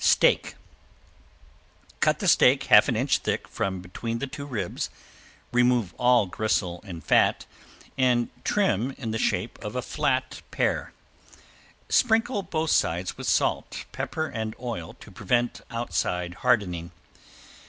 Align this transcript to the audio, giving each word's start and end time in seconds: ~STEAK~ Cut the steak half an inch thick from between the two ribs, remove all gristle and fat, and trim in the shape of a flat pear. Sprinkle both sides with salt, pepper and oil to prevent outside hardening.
~STEAK~ 0.03 0.55
Cut 1.99 2.17
the 2.17 2.27
steak 2.27 2.63
half 2.63 2.87
an 2.87 2.95
inch 2.95 3.19
thick 3.19 3.47
from 3.47 3.81
between 3.81 4.17
the 4.17 4.25
two 4.25 4.47
ribs, 4.47 4.89
remove 5.51 5.93
all 5.99 6.25
gristle 6.25 6.83
and 6.87 7.03
fat, 7.03 7.45
and 7.99 8.29
trim 8.43 8.95
in 8.97 9.11
the 9.11 9.19
shape 9.19 9.59
of 9.63 9.75
a 9.75 9.83
flat 9.83 10.41
pear. 10.49 10.91
Sprinkle 11.87 12.41
both 12.41 12.71
sides 12.71 13.15
with 13.15 13.27
salt, 13.27 13.85
pepper 13.91 14.25
and 14.25 14.55
oil 14.59 14.95
to 15.01 15.11
prevent 15.11 15.61
outside 15.69 16.33
hardening. 16.41 16.89